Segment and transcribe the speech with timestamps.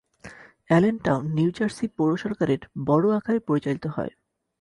[0.69, 4.13] Allentown New Jersey পৌর সরকারের borough আকারে পরিচালিত হয়।